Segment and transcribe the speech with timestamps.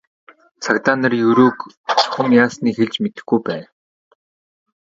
[0.63, 1.57] Цагдаа нар Ерөөг
[1.99, 3.67] чухам яасныг хэлж мэдэхгүй байна.